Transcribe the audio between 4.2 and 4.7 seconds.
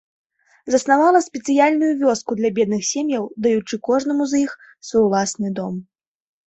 з іх